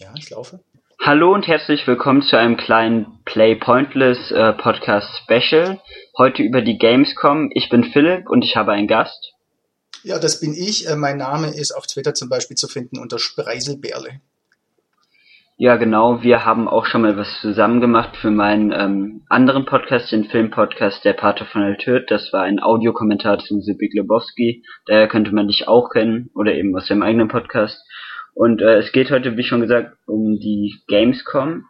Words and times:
Ja, 0.00 0.14
ich 0.16 0.30
laufe. 0.30 0.60
Hallo 0.98 1.34
und 1.34 1.46
herzlich 1.46 1.86
willkommen 1.86 2.22
zu 2.22 2.38
einem 2.38 2.56
kleinen 2.56 3.18
Play 3.26 3.54
Pointless 3.54 4.30
äh, 4.30 4.54
Podcast 4.54 5.08
Special. 5.18 5.78
Heute 6.16 6.42
über 6.42 6.62
die 6.62 6.78
Gamescom. 6.78 7.50
Ich 7.52 7.68
bin 7.68 7.84
Philipp 7.84 8.30
und 8.30 8.42
ich 8.42 8.56
habe 8.56 8.72
einen 8.72 8.88
Gast. 8.88 9.34
Ja, 10.02 10.18
das 10.18 10.40
bin 10.40 10.54
ich. 10.54 10.88
Äh, 10.88 10.96
mein 10.96 11.18
Name 11.18 11.48
ist 11.48 11.72
auf 11.72 11.86
Twitter 11.86 12.14
zum 12.14 12.30
Beispiel 12.30 12.56
zu 12.56 12.66
finden 12.66 12.98
unter 12.98 13.18
Spreiselbärle. 13.18 14.22
Ja, 15.58 15.76
genau. 15.76 16.22
Wir 16.22 16.46
haben 16.46 16.66
auch 16.66 16.86
schon 16.86 17.02
mal 17.02 17.18
was 17.18 17.28
zusammen 17.42 17.82
gemacht 17.82 18.16
für 18.16 18.30
meinen 18.30 18.72
ähm, 18.72 19.22
anderen 19.28 19.66
Podcast, 19.66 20.10
den 20.12 20.24
Filmpodcast 20.24 21.04
Der 21.04 21.12
Pater 21.12 21.44
von 21.44 21.60
Altürk. 21.62 22.06
Das 22.06 22.32
war 22.32 22.44
ein 22.44 22.62
Audiokommentar 22.62 23.40
zu 23.40 23.60
Sibi 23.60 23.90
Globowski. 23.90 24.62
Daher 24.86 25.08
könnte 25.08 25.34
man 25.34 25.48
dich 25.48 25.68
auch 25.68 25.90
kennen 25.90 26.30
oder 26.34 26.54
eben 26.54 26.74
aus 26.74 26.86
seinem 26.86 27.02
eigenen 27.02 27.28
Podcast. 27.28 27.78
Und 28.34 28.62
äh, 28.62 28.78
es 28.78 28.92
geht 28.92 29.10
heute, 29.10 29.36
wie 29.36 29.42
schon 29.42 29.60
gesagt, 29.60 29.96
um 30.06 30.38
die 30.38 30.74
Gamescom. 30.88 31.64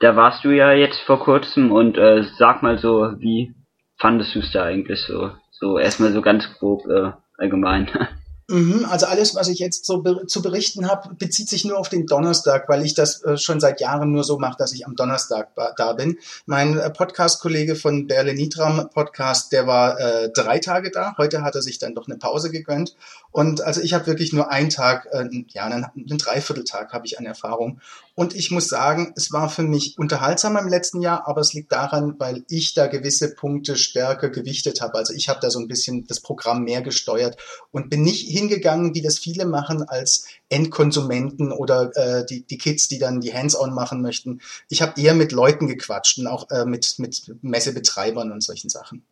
Da 0.00 0.16
warst 0.16 0.44
du 0.44 0.50
ja 0.50 0.72
jetzt 0.72 1.00
vor 1.02 1.20
kurzem 1.20 1.72
und 1.72 1.96
äh, 1.96 2.24
sag 2.36 2.62
mal 2.62 2.78
so, 2.78 3.14
wie 3.18 3.54
fandest 3.98 4.34
du 4.34 4.40
es 4.40 4.52
da 4.52 4.64
eigentlich 4.64 5.00
so? 5.00 5.30
So 5.52 5.78
erstmal 5.78 6.12
so 6.12 6.20
ganz 6.20 6.52
grob 6.58 6.86
äh, 6.86 7.12
allgemein. 7.38 7.88
Mhm, 8.48 8.84
also 8.90 9.06
alles, 9.06 9.34
was 9.34 9.48
ich 9.48 9.58
jetzt 9.58 9.86
so 9.86 10.02
zu 10.26 10.42
berichten 10.42 10.86
habe, 10.86 11.14
bezieht 11.14 11.48
sich 11.48 11.64
nur 11.64 11.78
auf 11.78 11.88
den 11.88 12.06
Donnerstag, 12.06 12.68
weil 12.68 12.84
ich 12.84 12.92
das 12.92 13.22
äh, 13.22 13.38
schon 13.38 13.58
seit 13.58 13.80
Jahren 13.80 14.12
nur 14.12 14.22
so 14.22 14.38
mache, 14.38 14.58
dass 14.58 14.74
ich 14.74 14.86
am 14.86 14.96
Donnerstag 14.96 15.48
da 15.76 15.92
bin. 15.94 16.18
Mein 16.44 16.78
äh, 16.78 16.90
Podcast-Kollege 16.90 17.74
von 17.74 18.06
Berle 18.06 18.34
Nitram 18.34 18.90
Podcast, 18.92 19.52
der 19.52 19.66
war 19.66 19.98
äh, 19.98 20.30
drei 20.30 20.58
Tage 20.58 20.90
da. 20.90 21.14
Heute 21.16 21.42
hat 21.42 21.54
er 21.54 21.62
sich 21.62 21.78
dann 21.78 21.94
doch 21.94 22.06
eine 22.06 22.18
Pause 22.18 22.50
gegönnt. 22.50 22.96
Und 23.30 23.62
also 23.62 23.80
ich 23.80 23.94
habe 23.94 24.06
wirklich 24.06 24.34
nur 24.34 24.50
einen 24.50 24.68
Tag, 24.68 25.08
äh, 25.10 25.26
ja, 25.48 25.64
einen, 25.64 25.84
einen 25.84 26.18
Dreivierteltag 26.18 26.92
habe 26.92 27.06
ich 27.06 27.18
an 27.18 27.24
Erfahrung. 27.24 27.80
Und 28.14 28.36
ich 28.36 28.52
muss 28.52 28.68
sagen, 28.68 29.12
es 29.16 29.32
war 29.32 29.48
für 29.48 29.64
mich 29.64 29.98
unterhaltsamer 29.98 30.60
im 30.60 30.68
letzten 30.68 31.00
Jahr, 31.00 31.26
aber 31.26 31.40
es 31.40 31.52
liegt 31.52 31.72
daran, 31.72 32.14
weil 32.18 32.44
ich 32.48 32.74
da 32.74 32.86
gewisse 32.86 33.34
Punkte 33.34 33.76
stärker 33.76 34.28
gewichtet 34.28 34.80
habe. 34.80 34.98
Also 34.98 35.14
ich 35.14 35.28
habe 35.28 35.40
da 35.40 35.50
so 35.50 35.58
ein 35.58 35.66
bisschen 35.66 36.06
das 36.06 36.20
Programm 36.20 36.62
mehr 36.62 36.82
gesteuert 36.82 37.36
und 37.72 37.90
bin 37.90 38.02
nicht 38.02 38.33
hingegangen, 38.34 38.94
wie 38.94 39.02
das 39.02 39.18
viele 39.18 39.46
machen, 39.46 39.82
als 39.82 40.26
Endkonsumenten 40.48 41.52
oder 41.52 41.90
äh, 41.94 42.26
die, 42.26 42.44
die 42.46 42.58
Kids, 42.58 42.88
die 42.88 42.98
dann 42.98 43.20
die 43.20 43.32
Hands-on 43.32 43.74
machen 43.74 44.02
möchten. 44.02 44.40
Ich 44.68 44.82
habe 44.82 45.00
eher 45.00 45.14
mit 45.14 45.32
Leuten 45.32 45.66
gequatscht 45.68 46.18
und 46.18 46.26
auch 46.26 46.50
äh, 46.50 46.64
mit, 46.64 46.96
mit 46.98 47.34
Messebetreibern 47.42 48.32
und 48.32 48.42
solchen 48.42 48.68
Sachen. 48.68 49.04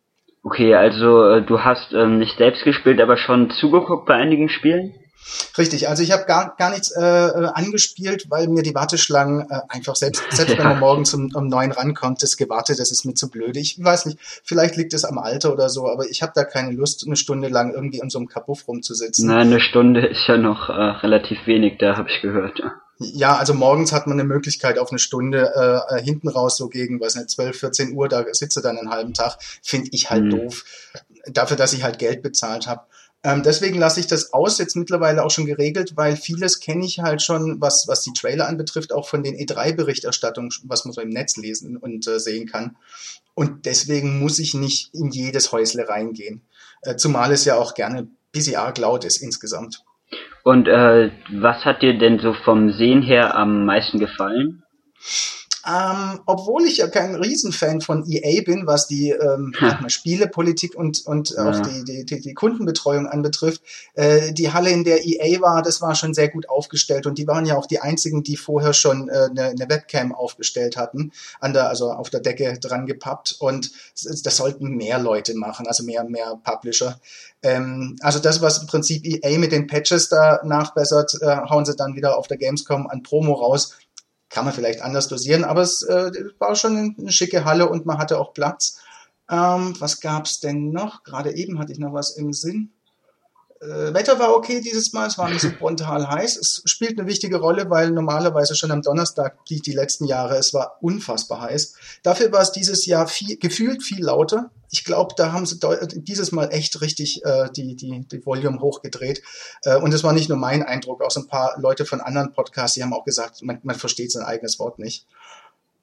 Okay, 0.43 0.75
also 0.75 1.25
äh, 1.29 1.45
du 1.45 1.61
hast 1.61 1.93
ähm, 1.93 2.19
nicht 2.19 2.37
selbst 2.37 2.63
gespielt, 2.63 2.99
aber 2.99 3.17
schon 3.17 3.49
zugeguckt 3.49 4.05
bei 4.05 4.15
einigen 4.15 4.49
Spielen? 4.49 4.93
Richtig, 5.57 5.87
also 5.87 6.03
ich 6.03 6.11
habe 6.11 6.25
gar, 6.25 6.55
gar 6.57 6.69
nichts 6.69 6.91
äh, 6.91 7.01
äh, 7.01 7.49
angespielt, 7.53 8.29
weil 8.29 8.47
mir 8.47 8.63
die 8.63 8.75
Warteschlangen 8.75 9.49
äh, 9.49 9.59
einfach 9.69 9.95
selbst, 9.95 10.23
selbst 10.31 10.57
wenn 10.57 10.63
man 10.63 10.79
morgens 10.79 11.13
um, 11.13 11.31
um 11.33 11.47
neun 11.47 11.71
rankommt, 11.71 12.23
das 12.23 12.37
Gewartet, 12.37 12.79
das 12.79 12.91
ist 12.91 13.05
mir 13.05 13.13
zu 13.13 13.29
blöd. 13.29 13.57
Ich 13.57 13.81
weiß 13.83 14.05
nicht, 14.05 14.19
vielleicht 14.43 14.75
liegt 14.75 14.93
es 14.93 15.05
am 15.05 15.17
Alter 15.17 15.53
oder 15.53 15.69
so, 15.69 15.87
aber 15.87 16.05
ich 16.09 16.21
habe 16.21 16.33
da 16.35 16.43
keine 16.43 16.71
Lust, 16.71 17.05
eine 17.05 17.15
Stunde 17.15 17.47
lang 17.47 17.73
irgendwie 17.73 17.99
in 17.99 18.09
so 18.09 18.19
einem 18.19 18.27
Kabuff 18.27 18.67
rumzusitzen. 18.67 19.27
Nein, 19.27 19.47
eine 19.47 19.59
Stunde 19.59 20.05
ist 20.05 20.27
ja 20.27 20.37
noch 20.37 20.69
äh, 20.69 20.73
relativ 20.73 21.45
wenig, 21.45 21.77
da 21.79 21.97
habe 21.97 22.09
ich 22.09 22.21
gehört. 22.21 22.61
Ja, 22.99 23.35
also 23.37 23.53
morgens 23.53 23.91
hat 23.91 24.07
man 24.07 24.19
eine 24.19 24.27
Möglichkeit 24.27 24.77
auf 24.77 24.91
eine 24.91 24.99
Stunde 24.99 25.85
äh, 25.89 26.01
hinten 26.01 26.29
raus, 26.29 26.57
so 26.57 26.69
gegen, 26.69 26.99
was 26.99 27.15
nicht, 27.15 27.29
12, 27.29 27.59
14 27.59 27.93
Uhr, 27.93 28.07
da 28.07 28.23
sitze 28.31 28.61
dann 28.61 28.77
einen 28.77 28.91
halben 28.91 29.13
Tag, 29.13 29.37
finde 29.61 29.89
ich 29.91 30.09
halt 30.09 30.25
mhm. 30.25 30.29
doof. 30.31 30.63
Dafür, 31.27 31.57
dass 31.57 31.73
ich 31.73 31.83
halt 31.83 31.99
Geld 31.99 32.21
bezahlt 32.21 32.67
habe. 32.67 32.81
Ähm, 33.23 33.41
deswegen 33.43 33.79
lasse 33.79 34.01
ich 34.01 34.07
das 34.07 34.33
aus, 34.33 34.57
jetzt 34.57 34.75
mittlerweile 34.75 35.23
auch 35.23 35.31
schon 35.31 35.45
geregelt, 35.45 35.93
weil 35.95 36.17
vieles 36.17 36.59
kenne 36.59 36.85
ich 36.85 36.99
halt 36.99 37.21
schon, 37.21 37.61
was, 37.61 37.87
was 37.87 38.01
die 38.01 38.11
Trailer 38.13 38.47
anbetrifft, 38.47 38.91
auch 38.91 39.07
von 39.07 39.23
den 39.23 39.35
E3-Berichterstattungen, 39.35 40.51
was 40.63 40.83
man 40.83 40.93
so 40.93 41.01
im 41.01 41.09
Netz 41.09 41.37
lesen 41.37 41.77
und 41.77 42.05
äh, 42.07 42.19
sehen 42.19 42.47
kann. 42.47 42.75
Und 43.33 43.65
deswegen 43.65 44.19
muss 44.19 44.39
ich 44.39 44.53
nicht 44.53 44.93
in 44.93 45.09
jedes 45.09 45.51
Häusle 45.51 45.87
reingehen. 45.87 46.41
Äh, 46.81 46.97
zumal 46.97 47.31
es 47.31 47.45
ja 47.45 47.55
auch 47.55 47.73
gerne 47.73 48.07
bisschen 48.33 48.57
arg 48.57 48.77
laut 48.77 49.05
ist 49.05 49.17
insgesamt. 49.17 49.83
Und 50.43 50.67
äh, 50.67 51.11
was 51.31 51.63
hat 51.63 51.81
dir 51.81 51.97
denn 51.97 52.19
so 52.19 52.33
vom 52.33 52.71
Sehen 52.73 53.01
her 53.01 53.35
am 53.35 53.65
meisten 53.65 53.99
gefallen? 53.99 54.63
Ähm, 55.65 56.19
obwohl 56.25 56.65
ich 56.65 56.77
ja 56.77 56.87
kein 56.87 57.15
Riesenfan 57.15 57.79
von 57.79 58.03
EA 58.05 58.41
bin, 58.43 58.67
was 58.67 58.87
die 58.87 59.11
ähm, 59.11 59.53
hm. 59.57 59.89
Spielepolitik 59.89 60.75
und, 60.75 61.05
und 61.05 61.29
ja. 61.29 61.49
auch 61.49 61.59
die, 61.61 61.85
die, 61.85 62.05
die, 62.05 62.19
die 62.19 62.33
Kundenbetreuung 62.33 63.07
anbetrifft, 63.07 63.61
äh, 63.93 64.33
die 64.33 64.51
Halle, 64.51 64.71
in 64.71 64.83
der 64.83 65.05
EA 65.05 65.39
war, 65.39 65.61
das 65.61 65.81
war 65.81 65.95
schon 65.95 66.13
sehr 66.13 66.27
gut 66.27 66.49
aufgestellt 66.49 67.05
und 67.05 67.17
die 67.17 67.27
waren 67.27 67.45
ja 67.45 67.55
auch 67.55 67.65
die 67.65 67.79
einzigen, 67.79 68.23
die 68.23 68.35
vorher 68.35 68.73
schon 68.73 69.07
äh, 69.07 69.29
eine, 69.29 69.43
eine 69.45 69.69
Webcam 69.69 70.13
aufgestellt 70.13 70.75
hatten, 70.75 71.13
an 71.39 71.53
der, 71.53 71.69
also 71.69 71.91
auf 71.91 72.09
der 72.09 72.19
Decke 72.19 72.59
dran 72.59 72.85
gepappt 72.85 73.37
und 73.39 73.71
das 74.03 74.35
sollten 74.35 74.75
mehr 74.75 74.99
Leute 74.99 75.33
machen, 75.33 75.65
also 75.65 75.83
mehr, 75.83 76.03
mehr 76.03 76.39
Publisher. 76.43 76.99
Ähm, 77.41 77.95
also 78.01 78.19
das, 78.19 78.41
was 78.41 78.59
im 78.59 78.67
Prinzip 78.67 79.05
EA 79.05 79.37
mit 79.37 79.53
den 79.53 79.67
Patches 79.67 80.09
da 80.09 80.41
nachbessert, 80.43 81.17
äh, 81.21 81.37
hauen 81.49 81.63
sie 81.63 81.75
dann 81.75 81.95
wieder 81.95 82.17
auf 82.17 82.27
der 82.27 82.37
Gamescom 82.37 82.87
an 82.87 83.01
Promo 83.03 83.33
raus 83.33 83.77
kann 84.33 84.45
man 84.45 84.53
vielleicht 84.53 84.81
anders 84.81 85.07
dosieren, 85.07 85.43
aber 85.43 85.61
es 85.61 85.83
äh, 85.83 86.11
war 86.39 86.55
schon 86.55 86.95
eine 86.97 87.11
schicke 87.11 87.45
Halle 87.45 87.69
und 87.69 87.85
man 87.85 87.99
hatte 87.99 88.19
auch 88.19 88.33
Platz. 88.33 88.79
Ähm, 89.29 89.75
was 89.79 90.01
gab's 90.01 90.39
denn 90.39 90.71
noch? 90.71 91.03
Gerade 91.03 91.35
eben 91.35 91.59
hatte 91.59 91.71
ich 91.71 91.77
noch 91.77 91.93
was 91.93 92.17
im 92.17 92.33
Sinn. 92.33 92.71
Äh, 93.63 93.93
Wetter 93.93 94.19
war 94.19 94.35
okay 94.35 94.59
dieses 94.61 94.91
Mal, 94.93 95.07
es 95.07 95.17
war 95.17 95.29
nicht 95.29 95.41
so 95.41 95.49
brutal 95.57 96.07
heiß. 96.07 96.37
Es 96.37 96.61
spielt 96.65 96.99
eine 96.99 97.07
wichtige 97.07 97.37
Rolle, 97.37 97.69
weil 97.69 97.91
normalerweise 97.91 98.55
schon 98.55 98.71
am 98.71 98.81
Donnerstag, 98.81 99.45
die, 99.45 99.61
die 99.61 99.71
letzten 99.71 100.05
Jahre, 100.05 100.37
es 100.37 100.53
war 100.53 100.77
unfassbar 100.81 101.41
heiß. 101.41 101.75
Dafür 102.03 102.31
war 102.31 102.41
es 102.41 102.51
dieses 102.51 102.85
Jahr 102.85 103.07
viel, 103.07 103.37
gefühlt 103.37 103.83
viel 103.83 104.03
lauter. 104.03 104.51
Ich 104.69 104.83
glaube, 104.83 105.13
da 105.15 105.31
haben 105.31 105.45
sie 105.45 105.59
dieses 105.93 106.31
Mal 106.31 106.49
echt 106.51 106.81
richtig 106.81 107.23
äh, 107.23 107.49
die, 107.55 107.75
die, 107.75 108.05
die 108.07 108.25
Volume 108.25 108.59
hochgedreht. 108.59 109.21
Äh, 109.63 109.77
und 109.77 109.93
es 109.93 110.03
war 110.03 110.13
nicht 110.13 110.29
nur 110.29 110.37
mein 110.37 110.63
Eindruck, 110.63 111.01
auch 111.01 111.11
so 111.11 111.21
ein 111.21 111.27
paar 111.27 111.59
Leute 111.59 111.85
von 111.85 112.01
anderen 112.01 112.33
Podcasts, 112.33 112.75
die 112.75 112.83
haben 112.83 112.93
auch 112.93 113.05
gesagt, 113.05 113.43
man, 113.43 113.59
man 113.63 113.75
versteht 113.75 114.11
sein 114.11 114.23
eigenes 114.23 114.59
Wort 114.59 114.79
nicht. 114.79 115.05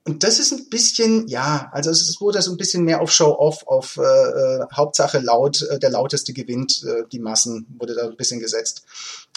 Und 0.05 0.25
das 0.25 0.38
ist 0.38 0.53
ein 0.53 0.71
bisschen, 0.71 1.28
ja, 1.28 1.69
also 1.72 1.91
es 1.91 2.21
wurde 2.21 2.41
so 2.41 2.50
ein 2.50 2.56
bisschen 2.56 2.84
mehr 2.84 3.03
auf 3.03 3.12
Show-off, 3.12 3.66
auf 3.66 3.99
äh, 3.99 4.03
äh, 4.03 4.66
Hauptsache 4.72 5.19
laut, 5.19 5.62
äh, 5.62 5.78
der 5.78 5.91
lauteste 5.91 6.33
gewinnt, 6.33 6.83
äh, 6.84 7.05
die 7.12 7.19
Massen 7.19 7.66
wurde 7.78 7.94
da 7.94 8.06
ein 8.06 8.16
bisschen 8.16 8.41
gesetzt. 8.41 8.83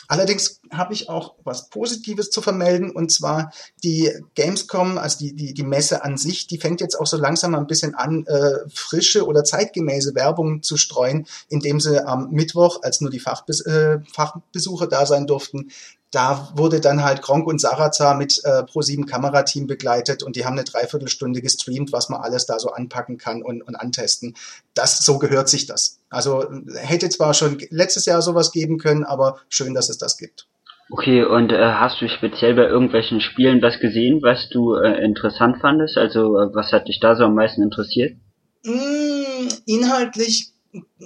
Allerdings 0.07 0.61
habe 0.71 0.93
ich 0.93 1.09
auch 1.09 1.35
was 1.43 1.69
Positives 1.69 2.29
zu 2.29 2.41
vermelden 2.41 2.91
und 2.91 3.11
zwar 3.11 3.51
die 3.83 4.11
Gamescom, 4.35 4.97
also 4.97 5.19
die, 5.19 5.35
die, 5.35 5.53
die 5.53 5.63
Messe 5.63 6.03
an 6.03 6.17
sich, 6.17 6.47
die 6.47 6.57
fängt 6.57 6.81
jetzt 6.81 6.99
auch 6.99 7.07
so 7.07 7.17
langsam 7.17 7.55
ein 7.55 7.67
bisschen 7.67 7.95
an, 7.95 8.25
äh, 8.27 8.59
frische 8.73 9.25
oder 9.25 9.43
zeitgemäße 9.43 10.15
Werbung 10.15 10.61
zu 10.61 10.77
streuen, 10.77 11.25
indem 11.49 11.79
sie 11.79 12.05
am 12.05 12.31
Mittwoch, 12.31 12.83
als 12.83 13.01
nur 13.01 13.11
die 13.11 13.19
Fachbes 13.19 13.61
äh, 13.61 13.99
Fachbesucher 14.13 14.87
da 14.87 15.05
sein 15.05 15.27
durften, 15.27 15.71
da 16.13 16.49
wurde 16.55 16.79
dann 16.79 17.03
halt 17.03 17.23
Gronk 17.23 17.47
und 17.47 17.59
Sarazar 17.59 18.15
mit 18.15 18.39
äh, 18.43 18.61
Pro7 18.61 19.07
Kamerateam 19.07 19.65
begleitet 19.65 20.21
und 20.21 20.35
die 20.35 20.45
haben 20.45 20.53
eine 20.53 20.63
Dreiviertelstunde 20.63 21.41
gestreamt, 21.41 21.91
was 21.91 22.07
man 22.07 22.21
alles 22.21 22.45
da 22.45 22.59
so 22.59 22.69
anpacken 22.69 23.17
kann 23.17 23.41
und, 23.41 23.63
und 23.63 23.75
antesten. 23.75 24.35
Das, 24.75 25.03
so 25.03 25.17
gehört 25.17 25.49
sich 25.49 25.65
das. 25.65 25.99
Also 26.11 26.45
hätte 26.75 27.09
zwar 27.09 27.33
schon 27.33 27.57
letztes 27.71 28.05
Jahr 28.05 28.21
sowas 28.21 28.51
geben 28.51 28.77
können, 28.77 29.03
aber 29.03 29.39
schön, 29.49 29.73
dass 29.73 29.89
es 29.89 29.97
das 29.97 30.17
gibt. 30.17 30.47
Okay, 30.91 31.23
und 31.23 31.51
äh, 31.51 31.57
hast 31.57 31.99
du 31.99 32.07
speziell 32.07 32.53
bei 32.53 32.65
irgendwelchen 32.65 33.19
Spielen 33.19 33.63
was 33.63 33.79
gesehen, 33.79 34.21
was 34.21 34.49
du 34.49 34.75
äh, 34.75 35.03
interessant 35.03 35.57
fandest? 35.61 35.97
Also 35.97 36.37
äh, 36.37 36.53
was 36.53 36.71
hat 36.71 36.87
dich 36.87 36.99
da 36.99 37.15
so 37.15 37.23
am 37.23 37.33
meisten 37.33 37.63
interessiert? 37.63 38.17
Mm, 38.63 39.47
inhaltlich 39.65 40.51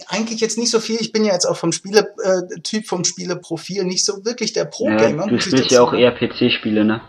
eigentlich 0.07 0.39
jetzt 0.39 0.57
nicht 0.57 0.71
so 0.71 0.79
viel. 0.79 0.97
Ich 0.99 1.11
bin 1.11 1.25
ja 1.25 1.33
jetzt 1.33 1.45
auch 1.45 1.57
vom 1.57 1.71
Spieletyp, 1.71 2.83
äh, 2.83 2.87
vom 2.87 3.03
Spieleprofil 3.03 3.83
nicht 3.83 4.05
so 4.05 4.23
wirklich 4.25 4.53
der 4.53 4.65
Pro-Gamer. 4.65 5.25
Ja, 5.25 5.27
du 5.27 5.39
spielst 5.39 5.71
ja 5.71 5.81
auch 5.81 5.93
eher 5.93 6.11
PC-Spiele, 6.11 6.85
ne? 6.85 7.01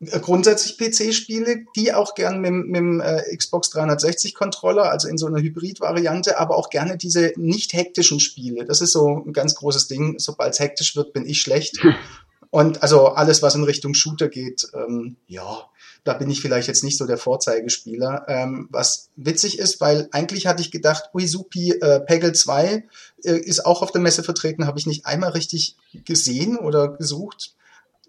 Äh, 0.00 0.20
grundsätzlich 0.20 0.78
PC-Spiele, 0.78 1.64
die 1.76 1.92
auch 1.92 2.14
gern 2.14 2.40
mit, 2.40 2.52
mit 2.52 2.76
dem 2.76 3.00
äh, 3.00 3.36
Xbox 3.36 3.72
360-Controller, 3.74 4.90
also 4.90 5.08
in 5.08 5.18
so 5.18 5.26
einer 5.26 5.40
Hybrid-Variante, 5.40 6.38
aber 6.38 6.56
auch 6.56 6.70
gerne 6.70 6.96
diese 6.96 7.32
nicht 7.36 7.72
hektischen 7.72 8.20
Spiele. 8.20 8.64
Das 8.64 8.80
ist 8.80 8.92
so 8.92 9.24
ein 9.26 9.32
ganz 9.32 9.54
großes 9.54 9.88
Ding. 9.88 10.18
Sobald 10.18 10.54
es 10.54 10.60
hektisch 10.60 10.96
wird, 10.96 11.12
bin 11.12 11.26
ich 11.26 11.40
schlecht. 11.40 11.78
Und 12.50 12.82
also 12.82 13.06
alles, 13.08 13.42
was 13.42 13.54
in 13.54 13.64
Richtung 13.64 13.94
Shooter 13.94 14.28
geht, 14.28 14.66
ähm, 14.74 15.16
ja, 15.26 15.70
da 16.04 16.14
bin 16.14 16.30
ich 16.30 16.40
vielleicht 16.40 16.68
jetzt 16.68 16.82
nicht 16.82 16.98
so 16.98 17.06
der 17.06 17.18
Vorzeigespieler. 17.18 18.24
Ähm, 18.28 18.68
was 18.70 19.10
witzig 19.16 19.58
ist, 19.58 19.80
weil 19.80 20.08
eigentlich 20.12 20.46
hatte 20.46 20.62
ich 20.62 20.70
gedacht, 20.70 21.10
Uisupi 21.14 21.72
äh, 21.72 22.00
Peggle 22.00 22.32
2 22.32 22.84
äh, 23.24 23.32
ist 23.32 23.64
auch 23.64 23.82
auf 23.82 23.92
der 23.92 24.00
Messe 24.00 24.22
vertreten, 24.22 24.66
habe 24.66 24.78
ich 24.78 24.86
nicht 24.86 25.06
einmal 25.06 25.30
richtig 25.30 25.76
gesehen 26.04 26.56
oder 26.56 26.88
gesucht. 26.88 27.54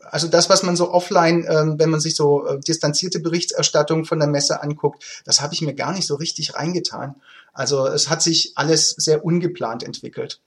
Also 0.09 0.27
das, 0.27 0.49
was 0.49 0.63
man 0.63 0.75
so 0.75 0.91
offline, 0.91 1.45
ähm, 1.47 1.79
wenn 1.79 1.89
man 1.89 1.99
sich 1.99 2.15
so 2.15 2.45
äh, 2.45 2.59
distanzierte 2.59 3.19
Berichterstattung 3.19 4.05
von 4.05 4.19
der 4.19 4.27
Messe 4.27 4.61
anguckt, 4.61 5.03
das 5.25 5.41
habe 5.41 5.53
ich 5.53 5.61
mir 5.61 5.73
gar 5.73 5.93
nicht 5.93 6.07
so 6.07 6.15
richtig 6.15 6.55
reingetan. 6.55 7.15
Also 7.53 7.87
es 7.87 8.09
hat 8.09 8.21
sich 8.21 8.53
alles 8.55 8.89
sehr 8.89 9.23
ungeplant 9.23 9.83
entwickelt. 9.83 10.39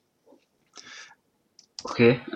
Okay. 1.84 2.20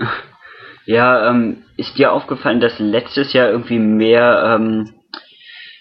Ja, 0.87 1.31
ähm, 1.31 1.63
ist 1.77 1.97
dir 1.99 2.11
aufgefallen, 2.11 2.59
dass 2.59 2.73
letztes 2.79 3.33
Jahr 3.33 3.49
irgendwie 3.49 3.79
mehr 3.79 4.57
ähm, 4.59 4.93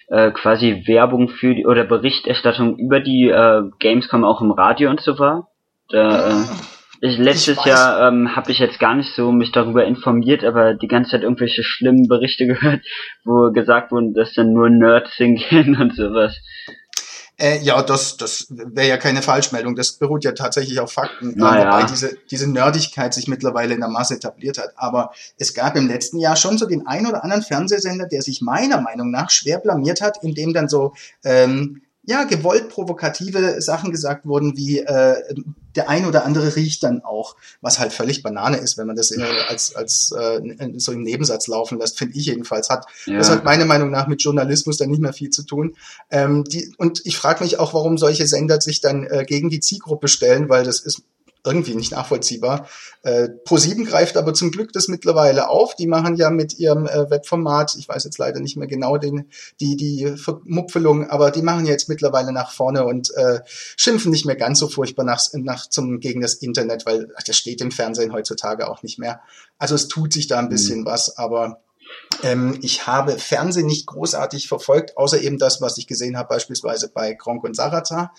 äh, 0.10 0.32
quasi 0.32 0.84
Werbung 0.88 1.30
für 1.30 1.56
die 1.56 1.66
oder 1.66 1.84
Berichterstattung 1.84 2.78
über 2.78 3.00
die 3.00 3.30
äh, 3.30 3.62
Gamescom 3.80 4.24
auch 4.24 4.42
im 4.42 4.52
Radio 4.52 4.90
und 4.90 5.02
so 5.02 5.20
war? 5.20 5.50
Da, 5.90 6.30
äh, 6.30 6.44
ich, 7.02 7.18
letztes 7.18 7.58
ich 7.60 7.66
Jahr 7.66 8.08
ähm, 8.08 8.36
habe 8.36 8.52
ich 8.52 8.60
jetzt 8.60 8.80
gar 8.80 8.96
nicht 8.96 9.14
so 9.14 9.32
mich 9.32 9.52
darüber 9.52 9.86
informiert, 9.86 10.44
aber 10.44 10.74
die 10.74 10.88
ganze 10.88 11.12
Zeit 11.12 11.24
irgendwelche 11.24 11.64
schlimmen 11.64 12.08
Berichte 12.08 12.46
gehört, 12.48 12.82
wo 13.24 13.52
gesagt 13.52 13.92
wurden, 13.92 14.14
dass 14.14 14.34
dann 14.34 14.54
nur 14.54 14.70
Nerds 14.70 15.14
hingehen 15.16 15.76
und 15.80 15.96
sowas. 15.96 16.38
Äh, 17.39 17.59
ja, 17.59 17.81
das, 17.81 18.18
das 18.18 18.47
wäre 18.50 18.89
ja 18.89 18.97
keine 18.97 19.21
Falschmeldung. 19.21 19.75
Das 19.75 19.94
beruht 19.94 20.25
ja 20.25 20.33
tatsächlich 20.33 20.80
auf 20.80 20.91
Fakten, 20.91 21.38
naja. 21.38 21.68
wobei 21.68 21.83
diese, 21.86 22.18
diese 22.30 22.50
Nerdigkeit 22.50 23.13
sich 23.13 23.30
mittlerweile 23.30 23.74
in 23.74 23.80
der 23.80 23.89
Masse 23.89 24.15
etabliert 24.15 24.57
hat. 24.57 24.74
Aber 24.75 25.12
es 25.38 25.53
gab 25.53 25.77
im 25.77 25.88
letzten 25.88 26.19
Jahr 26.19 26.36
schon 26.36 26.57
so 26.57 26.65
den 26.65 26.86
ein 26.86 27.07
oder 27.07 27.24
anderen 27.24 27.41
Fernsehsender, 27.41 28.07
der 28.07 28.21
sich 28.21 28.41
meiner 28.41 28.81
Meinung 28.81 29.09
nach 29.09 29.30
schwer 29.30 29.59
blamiert 29.59 30.01
hat, 30.01 30.21
indem 30.21 30.53
dann 30.53 30.68
so 30.68 30.94
ähm, 31.24 31.81
ja, 32.10 32.24
gewollt 32.24 32.70
provokative 32.70 33.62
Sachen 33.62 33.92
gesagt 33.92 34.26
wurden, 34.26 34.58
wie 34.58 34.80
äh, 34.80 35.16
der 35.76 35.90
ein 35.90 36.08
oder 36.08 36.26
andere 36.26 36.56
riecht 36.56 36.82
dann 36.82 37.04
auch, 37.04 37.36
was 37.62 37.78
halt 37.78 37.94
völlig 37.94 38.24
Banane 38.24 38.58
ist, 38.58 38.80
wenn 38.80 38.88
man 38.88 38.96
das 38.96 39.12
äh, 39.12 39.22
als, 39.48 39.76
als 39.76 40.12
äh, 40.18 40.42
so 40.78 40.92
im 40.92 41.04
Nebensatz 41.04 41.46
laufen 41.46 41.78
lässt, 41.78 42.00
finde 42.00 42.18
ich 42.18 42.26
jedenfalls. 42.26 42.72
Hat, 42.72 42.88
ja. 43.06 43.20
Das 43.20 43.30
hat 43.30 43.44
meiner 43.44 43.66
Meinung 43.66 43.92
nach 43.92 44.08
mit 44.08 44.24
Journalismus 44.24 44.78
dann 44.78 44.90
nicht 44.90 45.04
mehr 45.04 45.14
viel 45.14 45.30
zu 45.30 45.44
tun. 45.44 45.76
Ähm, 46.10 46.46
die, 46.46 46.74
und 46.80 47.06
ich 47.06 47.16
frage 47.16 47.44
mich 47.44 47.60
auch, 47.60 47.76
warum 47.76 48.00
solche 48.00 48.26
Sender 48.26 48.60
sich 48.60 48.82
dann 48.82 49.04
äh, 49.04 49.24
gegen 49.24 49.52
die 49.52 49.60
Zielgruppe 49.60 50.08
stellen, 50.08 50.50
weil 50.50 50.64
das 50.64 50.80
ist 50.80 51.04
irgendwie 51.45 51.75
nicht 51.75 51.91
nachvollziehbar. 51.91 52.68
Äh, 53.01 53.30
Pro7 53.45 53.86
greift 53.86 54.18
aber 54.18 54.33
zum 54.33 54.51
Glück 54.51 54.74
das 54.74 54.88
mittlerweile 54.88 55.50
auf. 55.50 55.75
Die 55.75 55.88
machen 55.88 56.15
ja 56.15 56.30
mit 56.30 56.59
ihrem 56.59 56.86
äh, 56.86 57.09
Webformat, 57.09 57.75
ich 57.77 57.88
weiß 57.88 58.03
jetzt 58.03 58.18
leider 58.18 58.39
nicht 58.39 58.57
mehr 58.57 58.68
genau 58.68 58.97
den, 58.97 59.30
die, 59.59 59.75
die 59.77 60.18
Vermupfelung, 60.18 61.09
aber 61.09 61.31
die 61.31 61.41
machen 61.41 61.65
jetzt 61.65 61.88
mittlerweile 61.88 62.33
nach 62.33 62.51
vorne 62.51 62.86
und 62.86 63.13
äh, 63.15 63.39
schimpfen 63.47 64.12
nicht 64.12 64.25
mehr 64.25 64.36
ganz 64.36 64.59
so 64.59 64.68
furchtbar 64.68 65.06
nach, 65.06 65.21
nach 65.33 65.68
zum, 65.68 66.00
gegen 66.00 66.21
das 66.21 66.36
Internet, 66.36 66.86
weil 66.86 67.12
ach, 67.18 67.24
das 67.24 67.38
steht 67.38 67.62
im 67.62 67.71
Fernsehen 67.71 68.12
heutzutage 68.12 68.69
auch 68.69 68.83
nicht 68.83 69.00
mehr. 69.00 69.21
Also 69.57 69.75
es 69.75 69.88
tut 69.88 70.13
sich 70.13 70.27
da 70.27 70.39
ein 70.39 70.45
mhm. 70.45 70.50
bisschen 70.50 70.80
mhm. 70.81 70.86
was, 70.86 71.18
aber 71.18 71.62
ähm, 72.24 72.57
ich 72.62 72.86
habe 72.86 73.18
Fernsehen 73.18 73.65
nicht 73.65 73.88
großartig 73.88 74.47
verfolgt, 74.47 74.97
außer 74.97 75.21
eben 75.21 75.38
das, 75.38 75.62
was 75.62 75.77
ich 75.77 75.88
gesehen 75.88 76.18
habe, 76.18 76.30
beispielsweise 76.30 76.89
bei 76.89 77.15
Kronk 77.15 77.44
und 77.44 77.56
Sarata. 77.56 78.12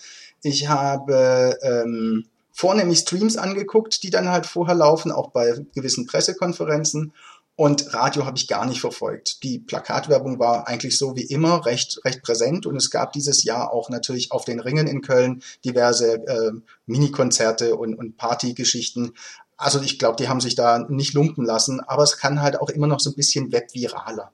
Ich 0.43 0.67
habe 0.67 1.57
ähm, 1.61 2.25
vornehmlich 2.51 2.99
Streams 2.99 3.37
angeguckt, 3.37 4.03
die 4.03 4.09
dann 4.09 4.29
halt 4.29 4.45
vorher 4.45 4.75
laufen, 4.75 5.11
auch 5.11 5.31
bei 5.31 5.65
gewissen 5.73 6.05
Pressekonferenzen. 6.05 7.13
Und 7.55 7.93
Radio 7.93 8.25
habe 8.25 8.37
ich 8.37 8.47
gar 8.47 8.65
nicht 8.65 8.81
verfolgt. 8.81 9.43
Die 9.43 9.59
Plakatwerbung 9.59 10.39
war 10.39 10.67
eigentlich 10.67 10.97
so 10.97 11.15
wie 11.15 11.25
immer 11.25 11.65
recht, 11.65 11.99
recht 12.05 12.23
präsent 12.23 12.65
und 12.65 12.75
es 12.75 12.89
gab 12.89 13.11
dieses 13.11 13.43
Jahr 13.43 13.71
auch 13.71 13.89
natürlich 13.89 14.31
auf 14.31 14.45
den 14.45 14.59
Ringen 14.59 14.87
in 14.87 15.01
Köln 15.01 15.43
diverse 15.63 16.25
äh, 16.25 16.51
Mini-Konzerte 16.87 17.75
und, 17.75 17.93
und 17.93 18.17
Partygeschichten. 18.17 19.13
Also 19.57 19.79
ich 19.81 19.99
glaube, 19.99 20.15
die 20.17 20.27
haben 20.27 20.41
sich 20.41 20.55
da 20.55 20.79
nicht 20.89 21.13
lumpen 21.13 21.45
lassen, 21.45 21.81
aber 21.81 22.01
es 22.01 22.17
kann 22.17 22.41
halt 22.41 22.59
auch 22.59 22.69
immer 22.69 22.87
noch 22.87 22.99
so 22.99 23.11
ein 23.11 23.15
bisschen 23.15 23.51
webviraler. 23.51 24.31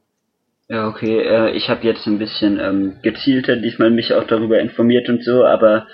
Ja, 0.69 0.87
okay. 0.87 1.19
Äh, 1.19 1.51
ich 1.51 1.69
habe 1.69 1.85
jetzt 1.85 2.05
ein 2.07 2.19
bisschen 2.19 2.59
ähm, 2.59 2.99
gezielter 3.01 3.55
diesmal 3.57 3.89
mich 3.89 4.13
auch 4.13 4.25
darüber 4.25 4.59
informiert 4.59 5.09
und 5.09 5.23
so, 5.23 5.43
aber 5.43 5.87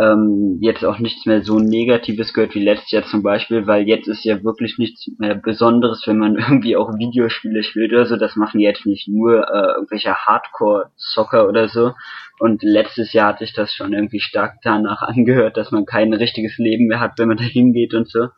ähm, 0.00 0.58
jetzt 0.60 0.84
auch 0.84 0.98
nichts 0.98 1.26
mehr 1.26 1.42
so 1.42 1.58
Negatives 1.58 2.32
gehört 2.32 2.54
wie 2.54 2.64
letztes 2.64 2.90
Jahr 2.90 3.04
zum 3.04 3.22
Beispiel, 3.22 3.66
weil 3.66 3.86
jetzt 3.86 4.08
ist 4.08 4.24
ja 4.24 4.42
wirklich 4.42 4.78
nichts 4.78 5.08
mehr 5.18 5.34
Besonderes, 5.34 6.02
wenn 6.06 6.18
man 6.18 6.36
irgendwie 6.38 6.76
auch 6.76 6.96
Videospiele 6.96 7.62
spielt 7.62 7.92
oder 7.92 8.06
so. 8.06 8.16
Das 8.16 8.36
machen 8.36 8.60
jetzt 8.60 8.86
nicht 8.86 9.08
nur 9.08 9.48
äh, 9.48 9.74
irgendwelche 9.76 10.14
Hardcore-Soccer 10.14 11.48
oder 11.48 11.68
so. 11.68 11.92
Und 12.38 12.62
letztes 12.62 13.12
Jahr 13.12 13.28
hatte 13.28 13.44
ich 13.44 13.52
das 13.52 13.74
schon 13.74 13.92
irgendwie 13.92 14.20
stark 14.20 14.56
danach 14.62 15.02
angehört, 15.08 15.56
dass 15.56 15.70
man 15.70 15.84
kein 15.84 16.12
richtiges 16.14 16.56
Leben 16.58 16.86
mehr 16.86 17.00
hat, 17.00 17.18
wenn 17.18 17.28
man 17.28 17.36
da 17.36 17.44
hingeht 17.44 17.94
und 17.94 18.08
so. 18.08 18.28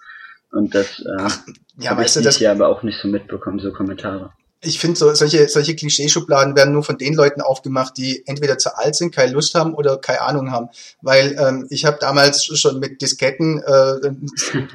Und 0.50 0.74
das 0.74 1.00
äh, 1.00 1.28
ja, 1.78 1.96
weißt 1.96 2.18
ich 2.18 2.24
das 2.24 2.40
ja 2.40 2.52
aber 2.52 2.68
auch 2.68 2.82
nicht 2.82 2.98
so 2.98 3.08
mitbekommen, 3.08 3.58
so 3.58 3.72
Kommentare 3.72 4.32
ich 4.64 4.78
finde, 4.78 4.96
so, 4.96 5.12
solche, 5.12 5.48
solche 5.48 5.74
Klischeeschubladen 5.74 6.54
werden 6.54 6.72
nur 6.72 6.84
von 6.84 6.96
den 6.96 7.14
Leuten 7.14 7.40
aufgemacht, 7.40 7.96
die 7.96 8.22
entweder 8.26 8.58
zu 8.58 8.78
alt 8.78 8.94
sind, 8.94 9.12
keine 9.12 9.32
Lust 9.32 9.56
haben 9.56 9.74
oder 9.74 9.96
keine 9.98 10.20
Ahnung 10.20 10.52
haben. 10.52 10.68
Weil 11.00 11.36
ähm, 11.36 11.66
ich 11.68 11.84
habe 11.84 11.98
damals 12.00 12.44
schon 12.44 12.78
mit 12.78 13.02
Disketten 13.02 13.60
äh, 13.60 14.12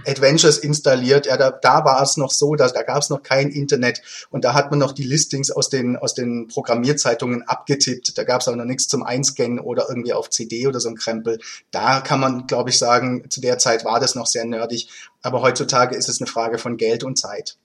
Adventures 0.06 0.58
installiert. 0.58 1.26
Ja, 1.26 1.38
da, 1.38 1.52
da 1.52 1.86
war 1.86 2.02
es 2.02 2.18
noch 2.18 2.32
so, 2.32 2.56
dass, 2.56 2.74
da 2.74 2.84
gab 2.84 3.02
es 3.02 3.10
noch 3.10 3.24
kein 3.24 3.50
Internet 3.50 4.02
und 4.30 4.44
da 4.44 4.54
hat 4.54 4.72
man 4.72 4.80
noch 4.80 4.92
die 4.92 5.04
Listings 5.04 5.52
aus 5.52 5.70
den, 5.70 5.96
aus 5.96 6.14
den 6.14 6.50
Programmierzeitungen 6.50 7.44
abgetippt. 7.44 8.18
Da 8.18 8.26
gab 8.26 8.42
es 8.42 8.50
auch 8.50 8.56
noch 8.56 8.66
nichts 8.66 8.90
zum 8.90 9.04
Einscannen 9.04 9.60
oder 9.60 9.86
irgendwie 9.88 10.12
auf 10.12 10.30
CD 10.30 10.68
oder 10.68 10.82
so 10.82 10.90
ein 10.90 10.96
Krempel. 10.96 11.40
Da 11.72 12.02
kann 12.02 12.20
man, 12.20 12.46
glaube 12.46 12.72
ich, 12.72 12.78
sagen, 12.78 13.24
zu 13.30 13.40
der 13.40 13.58
Zeit 13.58 13.86
war 13.86 14.02
das 14.02 14.16
noch 14.16 14.28
sehr 14.28 14.44
nerdig. 14.44 14.90
Aber 15.22 15.42
heutzutage 15.42 15.96
ist 15.96 16.10
es 16.10 16.20
eine 16.20 16.28
Frage 16.28 16.58
von 16.58 16.76
Geld 16.76 17.06
und 17.06 17.18
Zeit. 17.18 17.58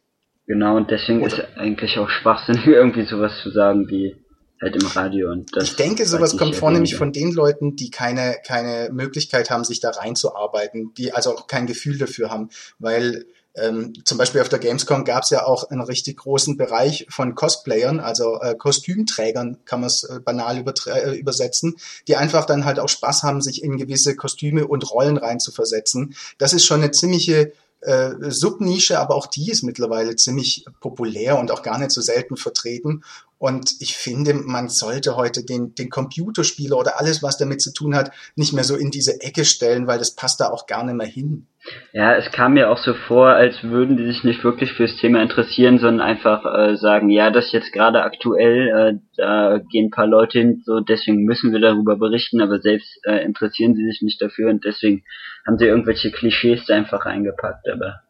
Genau, 0.53 0.77
und 0.77 0.91
deswegen 0.91 1.23
Oder 1.23 1.49
ist 1.49 1.57
eigentlich 1.57 1.99
auch 1.99 2.11
schwachsinnig, 2.11 2.67
irgendwie 2.67 3.07
sowas 3.07 3.33
zu 3.43 3.51
sagen 3.53 3.89
wie 3.89 4.15
halt 4.61 4.77
im 4.77 4.87
Radio. 4.87 5.31
Und 5.31 5.49
das 5.57 5.65
ich 5.65 5.77
denke, 5.77 6.05
sowas 6.05 6.37
kommt 6.37 6.57
vornehmlich 6.57 6.95
von 6.95 7.11
den 7.11 7.33
Leuten, 7.33 7.75
die 7.75 7.91
keine, 7.91 8.37
keine 8.47 8.91
Möglichkeit 8.93 9.49
haben, 9.49 9.65
sich 9.65 9.81
da 9.81 9.89
reinzuarbeiten, 9.89 10.93
die 10.93 11.15
also 11.15 11.31
auch 11.31 11.47
kein 11.47 11.67
Gefühl 11.67 11.97
dafür 11.97 12.29
haben, 12.29 12.51
weil 12.79 13.25
ähm, 13.55 13.95
zum 14.05 14.19
Beispiel 14.19 14.43
auf 14.43 14.51
der 14.51 14.59
Gamescom 14.59 15.05
gab 15.07 15.23
es 15.23 15.31
ja 15.31 15.47
auch 15.47 15.71
einen 15.71 15.81
richtig 15.81 16.19
großen 16.19 16.59
Bereich 16.59 17.07
von 17.09 17.35
Cosplayern, 17.35 17.99
also 17.99 18.39
äh, 18.43 18.55
Kostümträgern 18.55 19.59
kann 19.65 19.81
man 19.81 19.87
es 19.87 20.05
äh, 20.05 20.21
banal 20.21 20.63
äh, 20.87 21.19
übersetzen, 21.19 21.77
die 22.09 22.17
einfach 22.17 22.45
dann 22.45 22.67
halt 22.67 22.79
auch 22.79 22.91
Spaß 22.91 23.23
haben, 23.23 23.41
sich 23.41 23.63
in 23.63 23.79
gewisse 23.79 24.17
Kostüme 24.17 24.67
und 24.67 24.91
Rollen 24.91 25.17
reinzuversetzen. 25.17 26.15
Das 26.37 26.53
ist 26.53 26.67
schon 26.67 26.83
eine 26.83 26.91
ziemliche 26.91 27.53
äh, 27.83 28.31
Subnische, 28.31 28.99
aber 28.99 29.15
auch 29.15 29.27
die 29.27 29.51
ist 29.51 29.63
mittlerweile 29.63 30.17
ziemlich 30.17 30.65
populär 30.81 31.39
und 31.39 31.51
auch 31.51 31.63
gar 31.63 31.79
nicht 31.79 31.91
so 31.91 32.01
selten 32.01 32.37
vertreten. 32.37 33.03
Und 33.43 33.73
ich 33.81 33.97
finde, 33.97 34.35
man 34.35 34.69
sollte 34.69 35.17
heute 35.17 35.45
den, 35.45 35.75
den 35.75 35.91
Computerspieler 35.91 36.79
oder 36.79 37.01
alles, 37.01 37.25
was 37.25 37.39
damit 37.39 37.61
zu 37.61 37.73
tun 37.73 37.97
hat, 37.97 38.13
nicht 38.37 38.53
mehr 38.53 38.63
so 38.63 38.77
in 38.77 38.93
diese 38.93 39.21
Ecke 39.21 39.45
stellen, 39.45 39.89
weil 39.89 39.99
das 39.99 40.15
passt 40.15 40.41
da 40.41 40.47
auch 40.47 40.69
gar 40.69 40.85
nicht 40.85 40.95
mehr 40.95 41.09
hin. 41.09 41.49
Ja, 41.93 42.15
es 42.15 42.31
kam 42.31 42.53
mir 42.53 42.71
auch 42.71 42.79
so 42.79 42.95
vor, 42.95 43.31
als 43.31 43.65
würden 43.65 43.97
die 43.97 44.07
sich 44.07 44.23
nicht 44.23 44.45
wirklich 44.45 44.71
fürs 44.75 44.97
Thema 44.99 45.21
interessieren, 45.21 45.81
sondern 45.81 46.07
einfach 46.07 46.45
äh, 46.45 46.77
sagen, 46.77 47.11
ja, 47.11 47.33
das 47.33 47.47
ist 47.47 47.53
jetzt 47.53 47.73
gerade 47.73 48.05
aktuell, 48.05 48.69
äh, 48.69 48.99
da 49.17 49.59
gehen 49.59 49.87
ein 49.87 49.91
paar 49.91 50.07
Leute 50.07 50.39
hin, 50.39 50.63
so 50.65 50.79
deswegen 50.79 51.25
müssen 51.25 51.53
wir 51.53 51.59
darüber 51.59 51.97
berichten, 51.97 52.41
aber 52.41 52.61
selbst 52.61 53.01
äh, 53.05 53.25
interessieren 53.25 53.75
sie 53.75 53.85
sich 53.87 54.03
nicht 54.03 54.23
dafür 54.23 54.51
und 54.51 54.65
deswegen 54.65 55.03
haben 55.45 55.59
sie 55.59 55.67
irgendwelche 55.67 56.13
Klischees 56.13 56.71
einfach 56.71 57.07
eingepackt, 57.07 57.69
aber 57.69 58.03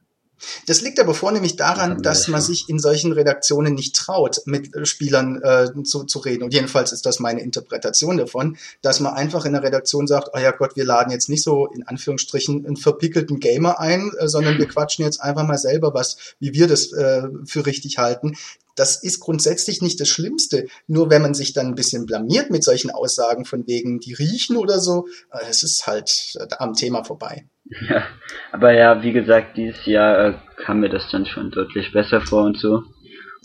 das 0.67 0.81
liegt 0.81 1.01
aber 1.01 1.15
vornehmlich 1.15 1.57
daran, 1.57 2.03
dass 2.03 2.29
man 2.29 2.41
sich 2.41 2.69
in 2.69 2.79
solchen 2.79 3.13
Redaktionen 3.13 3.75
nicht 3.75 3.97
traut, 3.97 4.43
mit 4.45 4.71
Spielern 4.87 5.41
äh, 5.43 5.83
zu, 5.85 6.05
zu 6.05 6.19
reden. 6.19 6.43
Und 6.43 6.55
jedenfalls 6.55 6.93
ist 6.93 7.07
das 7.07 7.21
meine 7.21 7.41
Interpretation 7.41 8.17
davon, 8.17 8.57
dass 8.81 9.01
man 9.01 9.15
einfach 9.15 9.45
in 9.45 9.53
der 9.53 9.63
Redaktion 9.63 10.07
sagt, 10.07 10.31
oh 10.35 10.39
ja 10.39 10.51
Gott, 10.51 10.77
wir 10.77 10.85
laden 10.85 11.11
jetzt 11.11 11.29
nicht 11.29 11.43
so 11.43 11.67
in 11.67 11.87
Anführungsstrichen 11.87 12.67
einen 12.67 12.77
verpickelten 12.77 13.41
Gamer 13.41 13.81
ein, 13.81 14.13
äh, 14.19 14.29
sondern 14.29 14.59
wir 14.59 14.69
quatschen 14.69 15.05
jetzt 15.05 15.21
einfach 15.21 15.47
mal 15.47 15.59
selber 15.59 15.95
was, 15.95 16.17
wie 16.41 16.53
wir 16.53 16.67
das 16.67 16.93
äh, 16.93 17.23
für 17.45 17.67
richtig 17.67 17.99
halten. 17.99 18.37
Das 18.77 19.03
ist 19.03 19.21
grundsätzlich 19.21 19.83
nicht 19.83 20.01
das 20.01 20.09
Schlimmste. 20.09 20.67
Nur 20.87 21.11
wenn 21.11 21.23
man 21.23 21.35
sich 21.35 21.53
dann 21.53 21.67
ein 21.67 21.75
bisschen 21.75 22.07
blamiert 22.07 22.51
mit 22.51 22.65
solchen 22.65 22.91
Aussagen 22.91 23.45
von 23.45 23.67
wegen, 23.67 24.01
die 24.01 24.15
riechen 24.15 24.57
oder 24.57 24.79
so, 24.79 25.07
äh, 25.31 25.39
es 25.49 25.63
ist 25.63 25.87
halt 25.87 26.35
äh, 26.39 26.47
am 26.59 26.75
Thema 26.75 27.05
vorbei. 27.05 27.47
Ja, 27.89 28.05
aber 28.51 28.73
ja, 28.73 29.03
wie 29.03 29.13
gesagt, 29.13 29.57
dieses 29.57 29.87
Jahr 29.87 30.27
äh, 30.27 30.35
kam 30.65 30.81
mir 30.81 30.91
das 30.91 31.05
dann 31.11 31.27
schon 31.27 31.51
deutlich 31.51 31.93
besser 31.93 32.21
vor 32.21 32.45
und 32.45 32.59
so. 32.59 32.83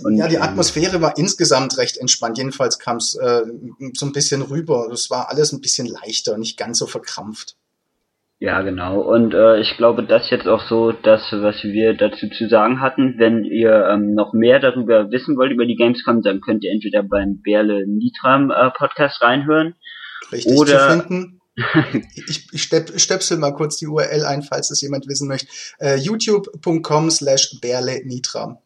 Und, 0.03 0.15
ja, 0.15 0.27
die 0.27 0.38
Atmosphäre 0.38 1.01
war 1.01 1.17
insgesamt 1.17 1.77
recht 1.77 1.98
entspannt. 1.98 2.38
Jedenfalls 2.38 2.77
kam 2.77 2.98
es 2.98 3.15
äh, 3.15 3.41
so 3.93 4.05
ein 4.05 4.12
bisschen 4.12 4.43
rüber. 4.43 4.88
Das 4.89 5.10
war 5.10 5.29
alles 5.29 5.51
ein 5.53 5.62
bisschen 5.62 5.88
leichter, 5.88 6.38
nicht 6.38 6.57
ganz 6.57 6.77
so 6.77 6.86
verkrampft. 6.86 7.55
Ja, 8.39 8.62
genau. 8.62 9.01
Und 9.01 9.34
äh, 9.34 9.60
ich 9.60 9.77
glaube, 9.77 10.03
das 10.03 10.29
jetzt 10.29 10.48
auch 10.48 10.62
so 10.67 10.91
das, 10.91 11.22
was 11.32 11.63
wir 11.63 11.96
dazu 11.96 12.29
zu 12.29 12.48
sagen 12.48 12.82
hatten. 12.82 13.15
Wenn 13.17 13.44
ihr 13.44 13.88
ähm, 13.88 14.13
noch 14.13 14.34
mehr 14.34 14.60
darüber 14.60 15.10
wissen 15.10 15.38
wollt, 15.38 15.51
über 15.51 15.65
die 15.65 15.75
Gamescom, 15.75 16.22
dann 16.22 16.41
könnt 16.41 16.63
ihr 16.63 16.72
entweder 16.72 17.01
beim 17.01 17.41
Berle 17.41 17.88
Nitram 17.88 18.51
äh, 18.51 18.70
Podcast 18.77 19.24
reinhören. 19.24 19.74
Richtig 20.32 20.56
oder, 20.56 20.77
zu 20.77 21.00
finden 21.00 21.38
ich, 22.27 22.48
ich 22.53 22.63
stöpsel 22.63 23.38
mal 23.38 23.53
kurz 23.53 23.77
die 23.77 23.88
URL 23.88 24.25
ein, 24.25 24.44
falls 24.44 24.67
das 24.67 24.82
jemand 24.82 25.08
wissen 25.08 25.27
möchte. 25.27 25.48
Uh, 25.82 25.96
youtube.com 25.96 27.10
slash 27.10 27.60
Berle 27.62 28.01
Nitra. 28.06 28.62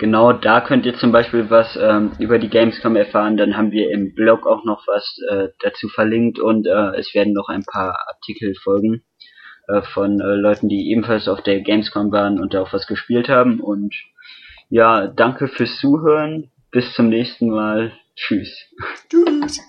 Genau, 0.00 0.32
da 0.32 0.62
könnt 0.62 0.86
ihr 0.86 0.94
zum 0.94 1.12
Beispiel 1.12 1.50
was 1.50 1.76
ähm, 1.76 2.12
über 2.18 2.38
die 2.38 2.48
Gamescom 2.48 2.96
erfahren. 2.96 3.36
Dann 3.36 3.58
haben 3.58 3.70
wir 3.70 3.90
im 3.90 4.14
Blog 4.14 4.46
auch 4.46 4.64
noch 4.64 4.86
was 4.86 5.18
äh, 5.28 5.48
dazu 5.58 5.88
verlinkt 5.88 6.38
und 6.38 6.66
äh, 6.66 6.96
es 6.96 7.14
werden 7.14 7.34
noch 7.34 7.50
ein 7.50 7.64
paar 7.70 7.98
Artikel 8.08 8.54
folgen 8.54 9.02
äh, 9.68 9.82
von 9.82 10.18
äh, 10.18 10.36
Leuten, 10.36 10.70
die 10.70 10.90
ebenfalls 10.90 11.28
auf 11.28 11.42
der 11.42 11.60
Gamescom 11.60 12.12
waren 12.12 12.40
und 12.40 12.54
da 12.54 12.62
auch 12.62 12.72
was 12.72 12.86
gespielt 12.86 13.28
haben. 13.28 13.60
Und 13.60 13.94
Ja, 14.70 15.06
danke 15.06 15.48
fürs 15.48 15.78
Zuhören. 15.78 16.50
Bis 16.70 16.94
zum 16.94 17.10
nächsten 17.10 17.50
Mal. 17.50 17.92
Tschüss. 18.16 18.56
Tschüss. 19.10 19.60